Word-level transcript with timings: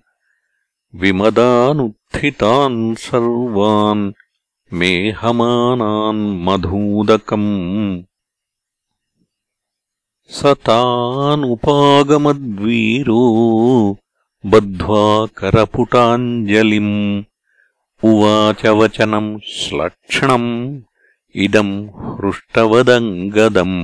विमदानुत्थितान् 1.01 2.95
सर्वान् 2.95 4.13
मेहमानान् 4.73 6.23
मधूदकम्। 6.45 7.51
स 10.31 10.47
तानुपागमद्वीरो 10.67 11.63
बद्ध्वा 14.47 15.05
करपुटाञ्जलिम् 15.39 16.95
उवाच 18.05 18.67
वचनम् 18.67 19.39
श्लक्ष्णम् 19.57 20.51
इदम् 21.35 21.75
हृष्टवदङ्गदम् 22.13 23.81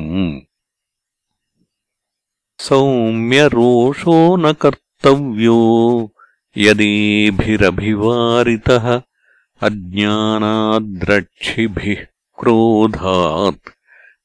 सौम्यरोषो 2.59 4.37
न 4.37 4.53
कर्तव्यो। 4.53 6.13
यदेभिरभिवारितः 6.57 9.03
अज्ञानाद्रक्षिभिः 9.63 12.07
क्रोधात् 12.39 13.69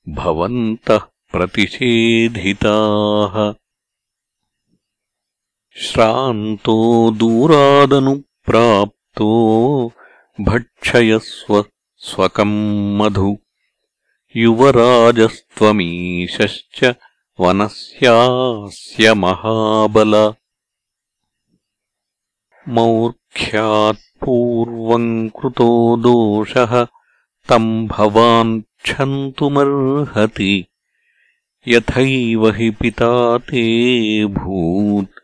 भवन्तः 0.09 1.01
प्रतिषेधिताः। 1.31 3.53
श्रान्तो 5.75 7.11
दूरादनुप्राप्तो 7.11 9.91
भक्षयस्व 10.41 11.65
स्वकम् 11.97 12.97
मधु। 12.97 13.39
युवराजस्त्वमीशश्च 14.35 16.95
वनस्यास्य 17.41 19.13
महाबल। 19.13 20.33
मौर्ख्यात्पूर्वम् 22.67 25.29
कृतो 25.29 25.97
दोषः 25.97 26.87
तम् 27.49 27.87
भवान् 27.87 28.61
क्षन्तुमर्हति 28.61 30.65
यथैव 31.67 32.49
हि 32.49 32.69
पिता 32.69 33.37
ते 33.37 34.25
भूत् 34.25 35.19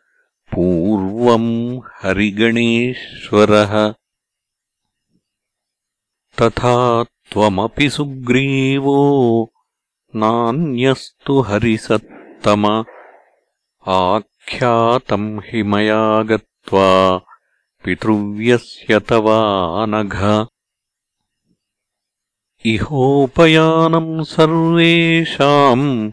पूर्वम् 0.54 1.82
हरिगणेश्वरः। 2.02 3.94
तथा 6.42 7.04
त्वमपि 7.04 7.90
सुग्रीवो 7.90 9.52
नान्यस्तु 10.20 11.42
हरिसत्तम। 11.42 12.86
आख्यातम् 13.88 15.40
हि 15.46 15.64
मया 15.64 16.24
गत्वा 16.24 17.22
पितृव्यस्य 17.84 19.00
तवानघ 19.00 20.48
इहोपयानम् 22.66 24.24
सर्वेषाम् 24.24 26.12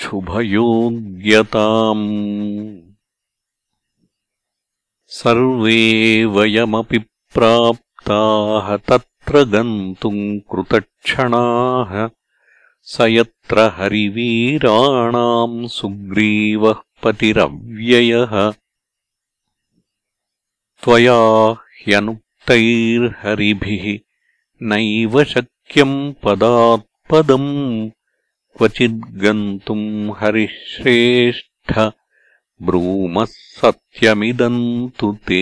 भविष्यच्छुभयोग्यताम् 0.00 2.80
सर्वे 5.06 6.24
वयमपि 6.24 6.98
प्राप्ताः 6.98 8.76
तत्र 8.76 9.44
गन्तुम् 9.44 10.40
कृतक्षणाः। 10.40 12.10
स 12.82 12.96
यत्र 13.00 13.70
हरिवीराणाम् 13.74 15.68
सुग्रीवः 15.68 16.74
पतिरव्ययः। 17.04 18.52
त्वया 20.84 21.52
ह्यनुक्तैर्हरिभिः 21.52 23.98
नैव 24.62 25.24
शक्यम् 25.24 26.14
पदात्पदम् 26.24 27.90
क्वचिद्गन्तुम् 28.56 30.10
हरिश्रेष्ठ 30.18 31.78
ब्रूमः 32.62 33.24
सत्यमिदम् 33.24 34.90
तु 34.98 35.18
ते। 35.28 35.40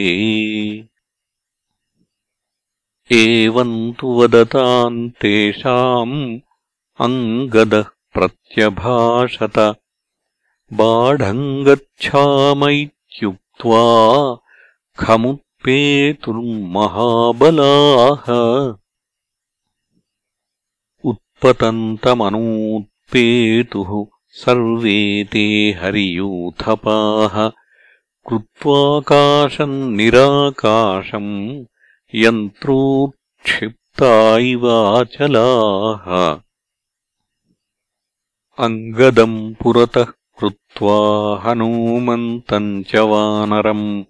एवम् 3.13 3.93
तु 4.01 4.07
वदताम् 4.07 5.11
तेषाम् 5.11 6.41
अङ्गदः 7.01 7.83
प्रत्यभाषत। 8.15 9.59
बाढम् 10.73 11.65
गच्छामैत्युक्त्वा 11.65 12.93
खमुत्पेतुर्महाबलाः 14.99 16.09
उत्पतन्तमनूत्पेतुः 23.09 24.07
सर्वे 24.29 25.25
ते 25.25 25.73
हरियूथपाः। 25.73 27.51
कृत्वाकाशम् 28.29 29.97
निराकाशम् 29.97 31.65
यन्त्रोत्क्षिप्ता 32.15 34.39
इवाचलाः। 34.39 36.37
अङ्गदम् 38.65 39.55
पुरतः 39.63 40.07
कृत्वा 40.41 41.41
हनूमन्तम् 41.45 42.85
च 42.85 42.97
वानरम्। 42.97 44.05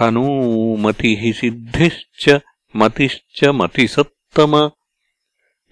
हनूमतिः 0.00 1.32
सिद्धिश्च 1.32 2.40
मतिश्च 2.76 3.44
मतिसत्तम। 3.44 4.70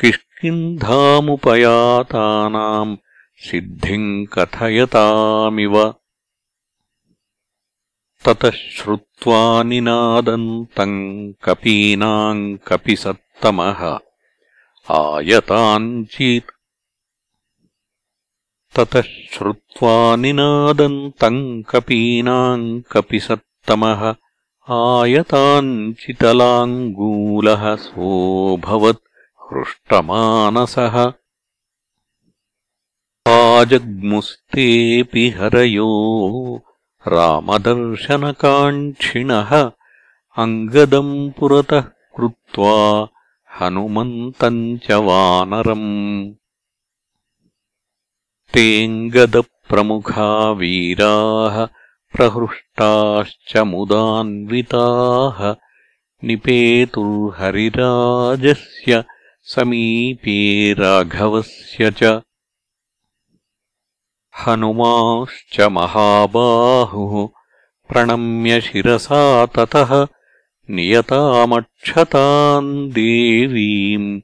किष्किन्धामुपयातानाम् 0.00 2.96
सिद्धिम् 3.36 4.26
कथयतामिव। 4.26 5.94
ततः 8.24 8.50
श्रुत्वा 8.50 9.62
निनादन्तम् 9.62 11.32
कपीनाम् 11.44 12.58
कपिसत्तमः 12.66 14.09
आयताञ्चित् 14.98 16.50
ततः 18.76 19.08
श्रुत्वा 19.32 19.92
निनादन्तम् 20.22 21.42
कपीनाम् 21.70 22.64
कपिसत्तमः 22.92 24.02
आयताञ्चितलाङ्गूलः 24.78 27.62
सोऽभवत् 27.84 29.04
हृष्टमानसः। 29.52 30.96
आजग्मुस्तेऽपि 33.36 35.24
हरयो 35.38 35.88
रामदर्शनकाङ्क्षिणः 37.14 39.52
अङ्गदम् 40.44 41.14
पुरतः 41.38 41.86
कृत्वा 42.16 42.76
हनुमन्तम् 43.58 44.78
च 44.84 44.98
वानरम् 45.06 45.88
तेऽङ्गदप्रमुखा 48.54 50.28
वीराः 50.60 51.56
प्रहृष्टाश्च 52.14 53.52
मुदान्विताः 53.72 55.38
निपेतुर्हरिराजस्य 56.28 56.92
समीपे 59.54 60.38
राघवस्य 60.78 61.90
च। 61.98 62.02
हनुमाश्च 64.44 65.60
महाबाहुः 65.76 67.14
प्रणम्य 67.88 68.60
शिरसा 68.66 69.22
ततः 69.56 69.90
नियतामक्षताम् 70.74 72.90
देवीम् 72.90 74.20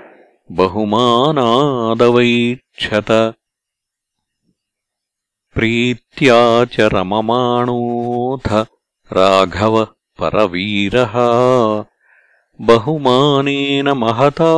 बहुमानादवैक्षत 0.52 3.34
प्रीत्या 5.54 6.66
च 6.66 6.80
रममाणोऽथ 6.80 8.66
राघवः 9.14 9.86
परवीरः। 10.24 11.14
बहुमानेन 12.62 13.90
महता 13.90 14.54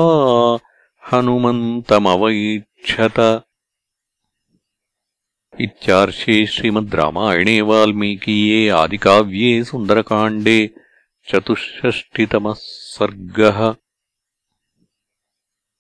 हनुमन्तमवैक्षत 1.12 3.44
इत्यार्षे 5.62 6.46
श्रीमद् 6.46 6.96
रामायणे 6.96 7.62
वाल्मीकीये 7.62 8.70
आदिकाव्ये 8.70 9.64
सुन्दरकाण्डे 9.64 10.70
चतुष्षष्टितमः 11.32 12.54
सर्गः 12.58 13.76